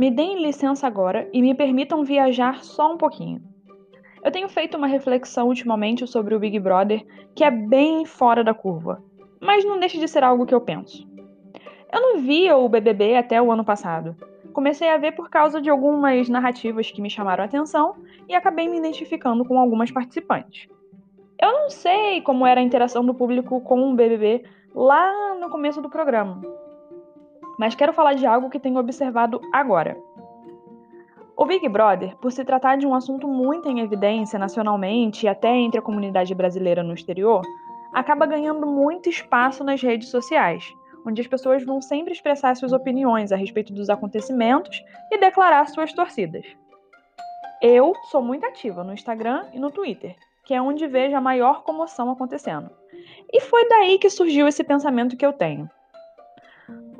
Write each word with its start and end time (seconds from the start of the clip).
Me 0.00 0.10
deem 0.10 0.42
licença 0.42 0.86
agora 0.86 1.28
e 1.30 1.42
me 1.42 1.54
permitam 1.54 2.02
viajar 2.02 2.64
só 2.64 2.90
um 2.90 2.96
pouquinho. 2.96 3.42
Eu 4.24 4.32
tenho 4.32 4.48
feito 4.48 4.78
uma 4.78 4.86
reflexão 4.86 5.48
ultimamente 5.48 6.06
sobre 6.06 6.34
o 6.34 6.38
Big 6.38 6.58
Brother 6.58 7.04
que 7.34 7.44
é 7.44 7.50
bem 7.50 8.06
fora 8.06 8.42
da 8.42 8.54
curva, 8.54 9.04
mas 9.38 9.62
não 9.62 9.78
deixa 9.78 9.98
de 9.98 10.08
ser 10.08 10.24
algo 10.24 10.46
que 10.46 10.54
eu 10.54 10.60
penso. 10.62 11.06
Eu 11.92 12.00
não 12.00 12.18
via 12.18 12.56
o 12.56 12.66
BBB 12.66 13.14
até 13.14 13.42
o 13.42 13.52
ano 13.52 13.62
passado. 13.62 14.16
Comecei 14.54 14.88
a 14.88 14.96
ver 14.96 15.12
por 15.12 15.28
causa 15.28 15.60
de 15.60 15.68
algumas 15.68 16.30
narrativas 16.30 16.90
que 16.90 17.02
me 17.02 17.10
chamaram 17.10 17.44
a 17.44 17.46
atenção 17.46 17.96
e 18.26 18.34
acabei 18.34 18.70
me 18.70 18.78
identificando 18.78 19.44
com 19.44 19.60
algumas 19.60 19.90
participantes. 19.90 20.66
Eu 21.38 21.52
não 21.52 21.68
sei 21.68 22.22
como 22.22 22.46
era 22.46 22.58
a 22.58 22.64
interação 22.64 23.04
do 23.04 23.12
público 23.12 23.60
com 23.60 23.92
o 23.92 23.94
BBB 23.94 24.44
lá 24.74 25.34
no 25.34 25.50
começo 25.50 25.82
do 25.82 25.90
programa, 25.90 26.40
mas 27.60 27.74
quero 27.74 27.92
falar 27.92 28.14
de 28.14 28.24
algo 28.24 28.48
que 28.48 28.58
tenho 28.58 28.78
observado 28.78 29.38
agora. 29.52 29.94
O 31.36 31.44
Big 31.44 31.68
Brother, 31.68 32.16
por 32.16 32.32
se 32.32 32.42
tratar 32.42 32.78
de 32.78 32.86
um 32.86 32.94
assunto 32.94 33.28
muito 33.28 33.68
em 33.68 33.80
evidência 33.80 34.38
nacionalmente 34.38 35.26
e 35.26 35.28
até 35.28 35.54
entre 35.54 35.78
a 35.78 35.82
comunidade 35.82 36.34
brasileira 36.34 36.82
no 36.82 36.94
exterior, 36.94 37.42
acaba 37.92 38.24
ganhando 38.24 38.66
muito 38.66 39.10
espaço 39.10 39.62
nas 39.62 39.82
redes 39.82 40.08
sociais, 40.08 40.72
onde 41.06 41.20
as 41.20 41.26
pessoas 41.26 41.62
vão 41.62 41.82
sempre 41.82 42.14
expressar 42.14 42.56
suas 42.56 42.72
opiniões 42.72 43.30
a 43.30 43.36
respeito 43.36 43.74
dos 43.74 43.90
acontecimentos 43.90 44.82
e 45.12 45.18
declarar 45.18 45.68
suas 45.68 45.92
torcidas. 45.92 46.46
Eu 47.60 47.92
sou 48.10 48.22
muito 48.22 48.46
ativa 48.46 48.82
no 48.82 48.94
Instagram 48.94 49.44
e 49.52 49.58
no 49.58 49.70
Twitter, 49.70 50.16
que 50.46 50.54
é 50.54 50.62
onde 50.62 50.86
vejo 50.86 51.14
a 51.14 51.20
maior 51.20 51.62
comoção 51.62 52.10
acontecendo. 52.10 52.70
E 53.30 53.38
foi 53.38 53.68
daí 53.68 53.98
que 53.98 54.08
surgiu 54.08 54.48
esse 54.48 54.64
pensamento 54.64 55.14
que 55.14 55.26
eu 55.26 55.34
tenho. 55.34 55.68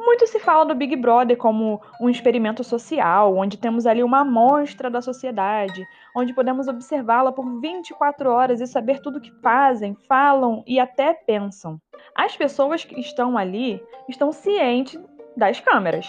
Muito 0.02 0.26
se 0.26 0.40
fala 0.40 0.64
do 0.64 0.74
Big 0.74 0.96
Brother 0.96 1.36
como 1.36 1.78
um 2.00 2.08
experimento 2.08 2.64
social, 2.64 3.36
onde 3.36 3.58
temos 3.58 3.86
ali 3.86 4.02
uma 4.02 4.20
amostra 4.20 4.88
da 4.88 5.02
sociedade, 5.02 5.86
onde 6.16 6.32
podemos 6.32 6.68
observá-la 6.68 7.30
por 7.30 7.60
24 7.60 8.30
horas 8.30 8.62
e 8.62 8.66
saber 8.66 9.00
tudo 9.02 9.18
o 9.18 9.20
que 9.20 9.30
fazem, 9.42 9.94
falam 10.08 10.64
e 10.66 10.80
até 10.80 11.12
pensam. 11.12 11.78
As 12.14 12.34
pessoas 12.34 12.82
que 12.82 12.98
estão 12.98 13.36
ali 13.36 13.78
estão 14.08 14.32
cientes 14.32 14.98
das 15.36 15.60
câmeras. 15.60 16.06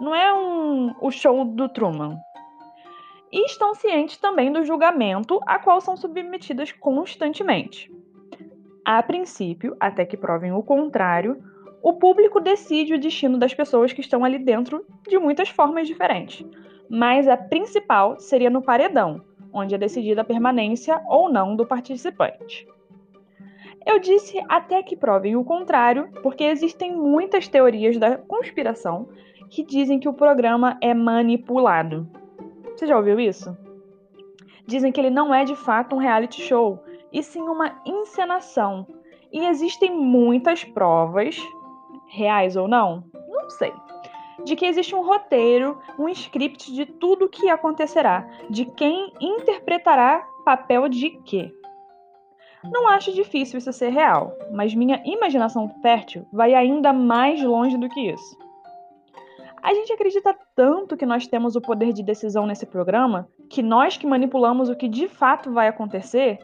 Não 0.00 0.14
é 0.14 0.32
um, 0.32 0.94
o 1.00 1.10
show 1.10 1.44
do 1.44 1.68
Truman. 1.68 2.16
E 3.32 3.44
estão 3.46 3.74
cientes 3.74 4.18
também 4.18 4.52
do 4.52 4.64
julgamento 4.64 5.40
a 5.46 5.58
qual 5.58 5.80
são 5.80 5.96
submetidas 5.96 6.70
constantemente. 6.70 7.90
A 8.84 9.02
princípio, 9.02 9.76
até 9.80 10.04
que 10.04 10.16
provem 10.16 10.52
o 10.52 10.62
contrário, 10.62 11.42
o 11.82 11.94
público 11.94 12.40
decide 12.40 12.94
o 12.94 13.00
destino 13.00 13.36
das 13.36 13.52
pessoas 13.52 13.92
que 13.92 14.00
estão 14.00 14.24
ali 14.24 14.38
dentro 14.38 14.86
de 15.08 15.18
muitas 15.18 15.48
formas 15.48 15.88
diferentes, 15.88 16.46
mas 16.88 17.26
a 17.26 17.36
principal 17.36 18.18
seria 18.20 18.48
no 18.48 18.62
paredão, 18.62 19.20
onde 19.52 19.74
é 19.74 19.78
decidida 19.78 20.20
a 20.20 20.24
permanência 20.24 21.02
ou 21.08 21.28
não 21.28 21.56
do 21.56 21.66
participante. 21.66 22.66
Eu 23.84 23.98
disse 23.98 24.40
até 24.48 24.80
que 24.80 24.96
provem 24.96 25.34
o 25.34 25.44
contrário, 25.44 26.08
porque 26.22 26.44
existem 26.44 26.94
muitas 26.94 27.48
teorias 27.48 27.98
da 27.98 28.16
conspiração 28.16 29.08
que 29.50 29.64
dizem 29.64 29.98
que 29.98 30.08
o 30.08 30.14
programa 30.14 30.78
é 30.80 30.94
manipulado. 30.94 32.08
Você 32.76 32.86
já 32.86 32.96
ouviu 32.96 33.18
isso? 33.18 33.56
Dizem 34.66 34.92
que 34.92 35.00
ele 35.00 35.10
não 35.10 35.34
é 35.34 35.44
de 35.44 35.56
fato 35.56 35.96
um 35.96 35.98
reality 35.98 36.40
show, 36.42 36.78
e 37.12 37.22
sim 37.24 37.42
uma 37.42 37.82
encenação. 37.84 38.86
E 39.32 39.44
existem 39.46 39.90
muitas 39.90 40.62
provas 40.62 41.36
reais 42.12 42.56
ou 42.56 42.68
não? 42.68 43.04
Não 43.28 43.48
sei. 43.50 43.72
De 44.44 44.54
que 44.54 44.66
existe 44.66 44.94
um 44.94 45.04
roteiro, 45.04 45.78
um 45.98 46.08
script 46.10 46.72
de 46.72 46.84
tudo 46.84 47.24
o 47.24 47.28
que 47.28 47.48
acontecerá, 47.48 48.28
de 48.50 48.66
quem 48.66 49.12
interpretará 49.20 50.26
papel 50.44 50.88
de 50.88 51.10
quê. 51.24 51.50
Não 52.64 52.88
acho 52.88 53.12
difícil 53.12 53.58
isso 53.58 53.72
ser 53.72 53.88
real, 53.88 54.32
mas 54.52 54.74
minha 54.74 55.02
imaginação 55.04 55.68
fértil 55.80 56.26
vai 56.32 56.54
ainda 56.54 56.92
mais 56.92 57.42
longe 57.42 57.76
do 57.76 57.88
que 57.88 58.00
isso. 58.00 58.38
A 59.62 59.74
gente 59.74 59.92
acredita 59.92 60.36
tanto 60.54 60.96
que 60.96 61.06
nós 61.06 61.26
temos 61.26 61.56
o 61.56 61.60
poder 61.60 61.92
de 61.92 62.02
decisão 62.02 62.46
nesse 62.46 62.66
programa, 62.66 63.28
que 63.48 63.62
nós 63.62 63.96
que 63.96 64.06
manipulamos 64.06 64.68
o 64.68 64.76
que 64.76 64.88
de 64.88 65.08
fato 65.08 65.52
vai 65.52 65.68
acontecer, 65.68 66.38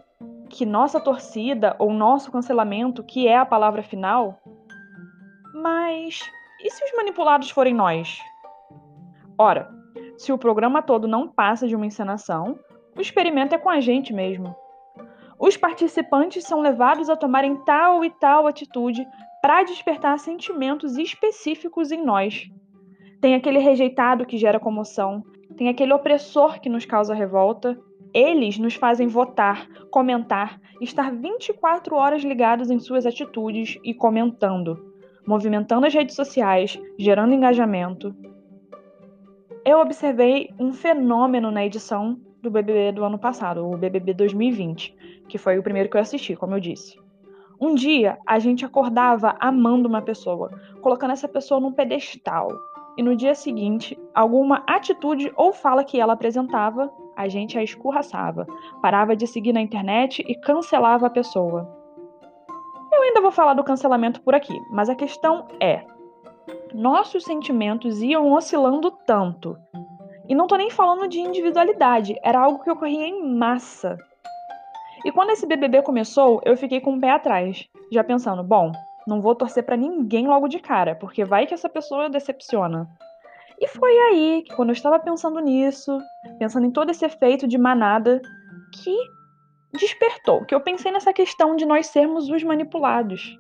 que 0.49 0.65
nossa 0.65 1.01
torcida 1.01 1.77
ou 1.79 1.93
nosso 1.93 2.33
cancelamento, 2.33 3.03
que 3.03 3.29
é 3.29 3.37
a 3.37 3.47
palavra 3.47 3.83
final, 3.83 4.41
mas 5.55 6.21
e 6.61 6.71
se 6.71 6.85
os 6.85 6.93
manipulados 6.97 7.51
forem 7.51 7.75
nós? 7.75 8.19
Ora, 9.39 9.71
se 10.17 10.33
o 10.33 10.39
programa 10.39 10.83
todo 10.83 11.07
não 11.07 11.29
passa 11.29 11.69
de 11.69 11.77
uma 11.77 11.87
encenação, 11.87 12.59
o 12.97 13.01
experimento 13.01 13.55
é 13.55 13.59
com 13.59 13.71
a 13.71 13.81
gente 13.81 14.13
mesmo. 14.13 14.55
Os 15.39 15.57
participantes 15.57 16.45
são 16.45 16.61
levados 16.61 17.09
a 17.09 17.17
tomarem 17.17 17.55
tal 17.65 18.05
e 18.05 18.11
tal 18.11 18.49
atitude 18.49 19.07
para 19.41 19.63
despertar 19.63 20.19
sentimentos 20.19 20.99
específicos 20.99 21.93
em 21.93 22.05
nós. 22.05 22.51
Tem 23.21 23.37
aquele 23.37 23.61
rejeitado 23.61 24.27
que 24.27 24.37
gera 24.37 24.59
comoção, 24.59 25.23
tem 25.57 25.69
aquele 25.69 25.93
opressor 25.93 26.61
que 26.61 26.69
nos 26.69 26.85
causa 26.85 27.15
revolta. 27.15 27.79
Eles 28.13 28.59
nos 28.59 28.75
fazem 28.75 29.07
votar, 29.07 29.69
comentar, 29.91 30.61
estar 30.81 31.13
24 31.13 31.95
horas 31.95 32.23
ligados 32.23 32.71
em 32.71 32.81
suas 32.81 33.07
atitudes 33.07 33.79
e 33.85 33.95
comentando 33.95 34.88
movimentando 35.29 35.87
as 35.87 35.93
redes 35.93 36.17
sociais, 36.17 36.81
gerando 36.99 37.35
engajamento. 37.35 38.17
Eu 39.63 39.79
observei 39.79 40.49
um 40.59 40.73
fenômeno 40.73 41.51
na 41.51 41.67
edição 41.67 42.19
do 42.41 42.51
BBB 42.51 42.93
do 42.93 43.05
ano 43.05 43.19
passado, 43.19 43.63
o 43.71 43.77
BBB 43.77 44.15
2020, 44.15 44.97
que 45.29 45.37
foi 45.37 45.59
o 45.59 45.63
primeiro 45.63 45.91
que 45.91 45.99
eu 45.99 46.01
assisti, 46.01 46.35
como 46.35 46.55
eu 46.55 46.61
disse. 46.61 46.99
Um 47.61 47.75
dia 47.75 48.17
a 48.27 48.39
gente 48.39 48.65
acordava 48.65 49.37
amando 49.39 49.87
uma 49.87 50.01
pessoa, 50.01 50.51
colocando 50.81 51.11
essa 51.11 51.29
pessoa 51.29 51.61
num 51.61 51.73
pedestal, 51.73 52.49
e 52.97 53.03
no 53.03 53.15
dia 53.15 53.35
seguinte, 53.35 53.99
alguma 54.15 54.65
atitude 54.67 55.31
ou 55.37 55.53
fala 55.53 55.85
que 55.85 56.01
ela 56.01 56.15
apresentava, 56.15 56.91
a 57.15 57.29
gente 57.29 57.59
a 57.59 57.63
escorraçava, 57.63 58.47
parava 58.81 59.15
de 59.15 59.27
seguir 59.27 59.53
na 59.53 59.61
internet 59.61 60.25
e 60.27 60.35
cancelava 60.41 61.07
a 61.07 61.11
pessoa. 61.11 61.78
Ainda 63.09 63.23
vou 63.23 63.33
falar 63.33 63.55
do 63.55 63.65
cancelamento 63.65 64.21
por 64.21 64.35
aqui, 64.35 64.53
mas 64.71 64.91
a 64.91 64.95
questão 64.95 65.49
é: 65.59 65.83
nossos 66.75 67.25
sentimentos 67.25 68.03
iam 68.03 68.31
oscilando 68.35 68.91
tanto. 69.07 69.57
E 70.29 70.35
não 70.35 70.47
tô 70.47 70.57
nem 70.57 70.69
falando 70.69 71.09
de 71.09 71.19
individualidade, 71.19 72.15
era 72.23 72.39
algo 72.39 72.63
que 72.63 72.71
ocorria 72.71 73.07
em 73.07 73.35
massa. 73.35 73.97
E 75.07 75.11
quando 75.11 75.31
esse 75.31 75.47
BBB 75.47 75.81
começou, 75.81 76.43
eu 76.45 76.55
fiquei 76.55 76.83
com 76.83 76.97
o 76.97 77.01
pé 77.01 77.13
atrás, 77.13 77.67
já 77.91 78.05
pensando, 78.05 78.43
bom, 78.43 78.73
não 79.07 79.23
vou 79.23 79.35
torcer 79.35 79.65
para 79.65 79.75
ninguém 79.75 80.29
logo 80.29 80.47
de 80.47 80.59
cara, 80.59 80.95
porque 80.95 81.25
vai 81.25 81.47
que 81.47 81.55
essa 81.55 81.69
pessoa 81.69 82.11
decepciona. 82.11 82.87
E 83.59 83.67
foi 83.69 83.97
aí 83.99 84.43
que, 84.43 84.55
quando 84.55 84.69
eu 84.69 84.75
estava 84.75 84.99
pensando 84.99 85.41
nisso, 85.41 85.99
pensando 86.39 86.67
em 86.67 86.71
todo 86.71 86.91
esse 86.91 87.07
efeito 87.07 87.49
de 87.49 87.57
manada, 87.57 88.21
que 88.75 88.95
despertou, 89.73 90.45
que 90.45 90.55
eu 90.55 90.61
pensei 90.61 90.91
nessa 90.91 91.13
questão 91.13 91.57
de 91.57 91.67
nós 91.67 91.87
sermos 91.89 92.29
os 92.29 92.43
manipulados. 92.43 93.39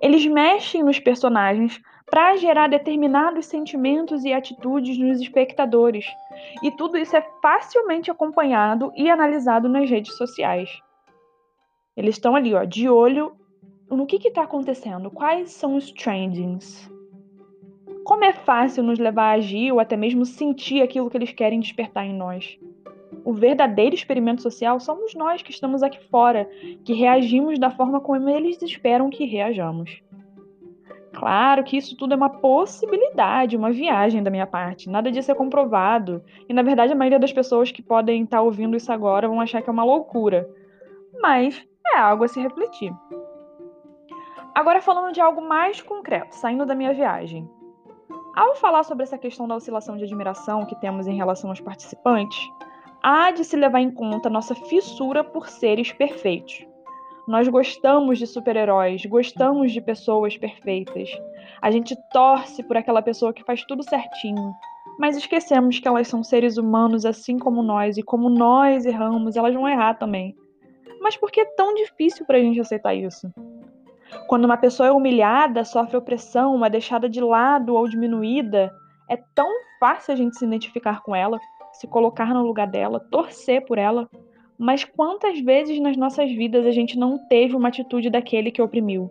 Eles 0.00 0.26
mexem 0.26 0.82
nos 0.82 0.98
personagens 0.98 1.80
para 2.10 2.36
gerar 2.36 2.68
determinados 2.68 3.46
sentimentos 3.46 4.24
e 4.24 4.32
atitudes 4.32 4.96
nos 4.98 5.20
espectadores. 5.20 6.06
E 6.62 6.70
tudo 6.70 6.96
isso 6.96 7.16
é 7.16 7.26
facilmente 7.42 8.10
acompanhado 8.10 8.92
e 8.96 9.10
analisado 9.10 9.68
nas 9.68 9.90
redes 9.90 10.16
sociais. 10.16 10.70
Eles 11.96 12.16
estão 12.16 12.36
ali, 12.36 12.54
ó, 12.54 12.64
de 12.64 12.88
olho 12.88 13.34
no 13.90 14.06
que 14.06 14.16
está 14.16 14.42
acontecendo, 14.42 15.10
quais 15.10 15.50
são 15.52 15.76
os 15.76 15.90
trendings. 15.92 16.90
Como 18.04 18.24
é 18.24 18.32
fácil 18.32 18.84
nos 18.84 18.98
levar 18.98 19.30
a 19.30 19.34
agir 19.34 19.72
ou 19.72 19.80
até 19.80 19.96
mesmo 19.96 20.24
sentir 20.24 20.82
aquilo 20.82 21.10
que 21.10 21.16
eles 21.16 21.32
querem 21.32 21.58
despertar 21.58 22.04
em 22.04 22.14
nós. 22.14 22.58
O 23.26 23.32
verdadeiro 23.32 23.92
experimento 23.92 24.40
social 24.40 24.78
somos 24.78 25.12
nós 25.16 25.42
que 25.42 25.50
estamos 25.50 25.82
aqui 25.82 25.98
fora, 26.08 26.48
que 26.84 26.92
reagimos 26.92 27.58
da 27.58 27.72
forma 27.72 28.00
como 28.00 28.28
eles 28.28 28.62
esperam 28.62 29.10
que 29.10 29.24
reajamos. 29.24 30.00
Claro 31.12 31.64
que 31.64 31.76
isso 31.76 31.96
tudo 31.96 32.14
é 32.14 32.16
uma 32.16 32.30
possibilidade, 32.30 33.56
uma 33.56 33.72
viagem 33.72 34.22
da 34.22 34.30
minha 34.30 34.46
parte. 34.46 34.88
Nada 34.88 35.10
disso 35.10 35.32
é 35.32 35.34
comprovado. 35.34 36.22
E 36.48 36.54
na 36.54 36.62
verdade 36.62 36.92
a 36.92 36.96
maioria 36.96 37.18
das 37.18 37.32
pessoas 37.32 37.72
que 37.72 37.82
podem 37.82 38.22
estar 38.22 38.42
ouvindo 38.42 38.76
isso 38.76 38.92
agora 38.92 39.26
vão 39.26 39.40
achar 39.40 39.60
que 39.60 39.68
é 39.68 39.72
uma 39.72 39.82
loucura. 39.82 40.48
Mas 41.20 41.66
é 41.84 41.98
algo 41.98 42.22
a 42.22 42.28
se 42.28 42.40
refletir. 42.40 42.94
Agora 44.54 44.80
falando 44.80 45.12
de 45.12 45.20
algo 45.20 45.42
mais 45.42 45.82
concreto, 45.82 46.36
saindo 46.36 46.64
da 46.64 46.76
minha 46.76 46.94
viagem. 46.94 47.50
Ao 48.36 48.54
falar 48.54 48.84
sobre 48.84 49.02
essa 49.02 49.18
questão 49.18 49.48
da 49.48 49.56
oscilação 49.56 49.96
de 49.96 50.04
admiração 50.04 50.64
que 50.64 50.76
temos 50.76 51.08
em 51.08 51.16
relação 51.16 51.50
aos 51.50 51.60
participantes, 51.60 52.38
há 53.06 53.30
de 53.30 53.44
se 53.44 53.56
levar 53.56 53.78
em 53.78 53.88
conta 53.88 54.28
nossa 54.28 54.52
fissura 54.52 55.22
por 55.22 55.48
seres 55.48 55.92
perfeitos. 55.92 56.66
Nós 57.28 57.46
gostamos 57.46 58.18
de 58.18 58.26
super-heróis, 58.26 59.06
gostamos 59.06 59.70
de 59.70 59.80
pessoas 59.80 60.36
perfeitas. 60.36 61.08
A 61.62 61.70
gente 61.70 61.96
torce 62.12 62.64
por 62.64 62.76
aquela 62.76 63.00
pessoa 63.00 63.32
que 63.32 63.44
faz 63.44 63.64
tudo 63.64 63.88
certinho. 63.88 64.52
mas 64.98 65.16
esquecemos 65.16 65.78
que 65.78 65.86
elas 65.86 66.08
são 66.08 66.24
seres 66.24 66.56
humanos 66.56 67.04
assim 67.04 67.38
como 67.38 67.62
nós, 67.62 67.96
e 67.96 68.02
como 68.02 68.28
nós 68.28 68.84
erramos, 68.84 69.36
elas 69.36 69.54
vão 69.54 69.68
errar 69.68 69.94
também. 69.94 70.34
Mas 71.00 71.16
por 71.16 71.30
que 71.30 71.42
é 71.42 71.44
tão 71.44 71.74
difícil 71.74 72.26
para 72.26 72.38
a 72.38 72.40
gente 72.40 72.58
aceitar 72.58 72.94
isso? 72.94 73.30
Quando 74.26 74.46
uma 74.46 74.56
pessoa 74.56 74.88
é 74.88 74.92
humilhada, 74.92 75.64
sofre 75.64 75.96
opressão, 75.96 76.64
é 76.64 76.70
deixada 76.70 77.08
de 77.08 77.20
lado 77.20 77.74
ou 77.74 77.86
diminuída, 77.86 78.72
é 79.08 79.16
tão 79.34 79.48
fácil 79.78 80.14
a 80.14 80.16
gente 80.16 80.36
se 80.38 80.44
identificar 80.44 81.02
com 81.02 81.14
ela, 81.14 81.38
se 81.78 81.86
colocar 81.86 82.32
no 82.32 82.42
lugar 82.42 82.66
dela, 82.66 83.00
torcer 83.10 83.64
por 83.64 83.78
ela. 83.78 84.08
Mas 84.58 84.84
quantas 84.84 85.38
vezes 85.40 85.78
nas 85.80 85.96
nossas 85.96 86.30
vidas 86.30 86.66
a 86.66 86.70
gente 86.70 86.98
não 86.98 87.18
teve 87.28 87.54
uma 87.54 87.68
atitude 87.68 88.08
daquele 88.08 88.50
que 88.50 88.62
oprimiu, 88.62 89.10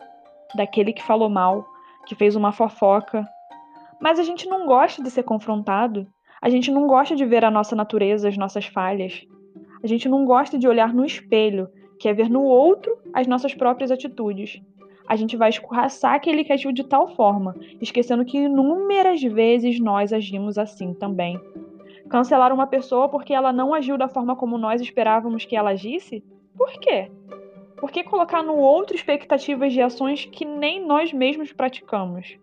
daquele 0.55 0.91
que 0.91 1.03
falou 1.03 1.29
mal, 1.29 1.65
que 2.07 2.15
fez 2.15 2.35
uma 2.35 2.51
fofoca, 2.51 3.27
mas 3.99 4.19
a 4.19 4.23
gente 4.23 4.47
não 4.47 4.65
gosta 4.65 5.01
de 5.01 5.09
ser 5.09 5.23
confrontado. 5.23 6.07
A 6.41 6.49
gente 6.49 6.71
não 6.71 6.85
gosta 6.85 7.15
de 7.15 7.25
ver 7.25 7.45
a 7.45 7.51
nossa 7.51 7.75
natureza, 7.75 8.27
as 8.27 8.37
nossas 8.37 8.65
falhas. 8.65 9.25
A 9.83 9.87
gente 9.87 10.09
não 10.09 10.25
gosta 10.25 10.57
de 10.57 10.67
olhar 10.67 10.93
no 10.93 11.05
espelho, 11.05 11.69
que 11.99 12.09
é 12.09 12.13
ver 12.13 12.29
no 12.29 12.43
outro 12.43 12.97
as 13.13 13.25
nossas 13.25 13.53
próprias 13.53 13.91
atitudes. 13.91 14.61
A 15.07 15.15
gente 15.15 15.37
vai 15.37 15.49
escorraçar 15.49 16.15
aquele 16.15 16.43
que 16.43 16.51
agiu 16.51 16.71
de 16.71 16.83
tal 16.83 17.15
forma, 17.15 17.55
esquecendo 17.79 18.25
que 18.25 18.37
inúmeras 18.37 19.21
vezes 19.21 19.79
nós 19.79 20.11
agimos 20.11 20.57
assim 20.57 20.93
também. 20.93 21.39
Cancelar 22.09 22.53
uma 22.53 22.67
pessoa 22.67 23.09
porque 23.09 23.33
ela 23.33 23.51
não 23.51 23.73
agiu 23.73 23.97
da 23.97 24.07
forma 24.07 24.35
como 24.35 24.57
nós 24.57 24.81
esperávamos 24.81 25.45
que 25.45 25.55
ela 25.55 25.71
agisse? 25.71 26.23
Por 26.55 26.71
quê? 26.73 27.11
Por 27.77 27.91
que 27.91 28.03
colocar 28.03 28.41
no 28.41 28.55
outro 28.55 28.95
expectativas 28.95 29.73
de 29.73 29.81
ações 29.81 30.25
que 30.25 30.45
nem 30.45 30.85
nós 30.85 31.11
mesmos 31.11 31.51
praticamos? 31.51 32.37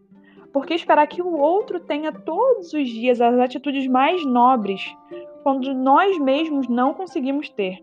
Por 0.52 0.66
que 0.66 0.74
esperar 0.74 1.06
que 1.06 1.22
o 1.22 1.38
outro 1.38 1.80
tenha 1.80 2.12
todos 2.12 2.74
os 2.74 2.88
dias 2.88 3.20
as 3.20 3.38
atitudes 3.38 3.86
mais 3.86 4.24
nobres 4.26 4.94
quando 5.42 5.72
nós 5.72 6.18
mesmos 6.18 6.68
não 6.68 6.92
conseguimos 6.92 7.48
ter? 7.48 7.82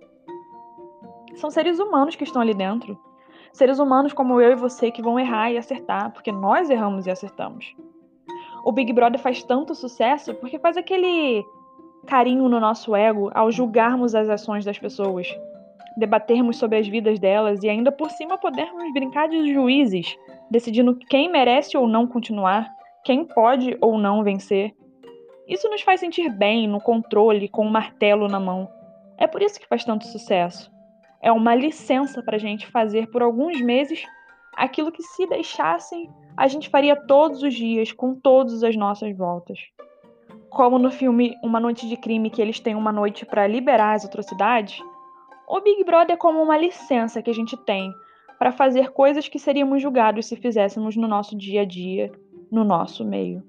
São 1.35 1.49
seres 1.49 1.79
humanos 1.79 2.15
que 2.15 2.23
estão 2.23 2.41
ali 2.41 2.53
dentro. 2.53 2.99
Seres 3.51 3.79
humanos 3.79 4.13
como 4.13 4.39
eu 4.39 4.51
e 4.51 4.55
você 4.55 4.91
que 4.91 5.01
vão 5.01 5.19
errar 5.19 5.51
e 5.51 5.57
acertar, 5.57 6.11
porque 6.11 6.31
nós 6.31 6.69
erramos 6.69 7.07
e 7.07 7.11
acertamos. 7.11 7.75
O 8.63 8.71
Big 8.71 8.93
Brother 8.93 9.19
faz 9.19 9.41
tanto 9.41 9.73
sucesso 9.73 10.35
porque 10.35 10.59
faz 10.59 10.77
aquele 10.77 11.43
carinho 12.07 12.47
no 12.49 12.59
nosso 12.59 12.95
ego 12.95 13.29
ao 13.33 13.51
julgarmos 13.51 14.15
as 14.15 14.29
ações 14.29 14.65
das 14.65 14.79
pessoas, 14.79 15.27
debatermos 15.97 16.57
sobre 16.57 16.77
as 16.77 16.87
vidas 16.87 17.19
delas 17.19 17.63
e 17.63 17.69
ainda 17.69 17.91
por 17.91 18.09
cima 18.09 18.37
podermos 18.37 18.91
brincar 18.93 19.27
de 19.27 19.53
juízes 19.53 20.17
decidindo 20.49 20.95
quem 20.95 21.31
merece 21.31 21.77
ou 21.77 21.87
não 21.87 22.07
continuar, 22.07 22.67
quem 23.03 23.25
pode 23.25 23.77
ou 23.79 23.97
não 23.97 24.23
vencer. 24.23 24.73
Isso 25.47 25.69
nos 25.69 25.81
faz 25.81 25.99
sentir 25.99 26.29
bem 26.29 26.67
no 26.67 26.81
controle, 26.81 27.47
com 27.47 27.65
um 27.65 27.69
martelo 27.69 28.27
na 28.27 28.39
mão. 28.39 28.69
É 29.17 29.27
por 29.27 29.41
isso 29.41 29.59
que 29.59 29.67
faz 29.67 29.83
tanto 29.83 30.07
sucesso. 30.07 30.71
É 31.21 31.31
uma 31.31 31.53
licença 31.53 32.21
para 32.23 32.37
a 32.37 32.39
gente 32.39 32.67
fazer 32.67 33.09
por 33.09 33.21
alguns 33.21 33.59
meses 33.61 34.03
aquilo 34.55 34.91
que, 34.91 35.03
se 35.03 35.27
deixassem, 35.27 36.09
a 36.35 36.47
gente 36.47 36.69
faria 36.69 36.95
todos 36.95 37.43
os 37.43 37.53
dias, 37.53 37.91
com 37.91 38.15
todas 38.15 38.63
as 38.63 38.75
nossas 38.75 39.15
voltas. 39.15 39.59
Como 40.49 40.79
no 40.79 40.91
filme 40.91 41.37
Uma 41.43 41.59
Noite 41.59 41.87
de 41.87 41.95
Crime, 41.95 42.29
que 42.29 42.41
eles 42.41 42.59
têm 42.59 42.75
uma 42.75 42.91
noite 42.91 43.25
para 43.25 43.47
liberar 43.47 43.93
as 43.93 44.05
atrocidades, 44.05 44.81
o 45.47 45.61
Big 45.61 45.83
Brother 45.83 46.15
é 46.15 46.17
como 46.17 46.41
uma 46.41 46.57
licença 46.57 47.21
que 47.21 47.29
a 47.29 47.33
gente 47.33 47.57
tem 47.57 47.93
para 48.37 48.51
fazer 48.51 48.91
coisas 48.91 49.27
que 49.27 49.37
seríamos 49.37 49.81
julgados 49.81 50.27
se 50.27 50.35
fizéssemos 50.35 50.95
no 50.95 51.07
nosso 51.07 51.37
dia 51.37 51.61
a 51.61 51.65
dia, 51.65 52.11
no 52.51 52.63
nosso 52.63 53.03
meio. 53.05 53.43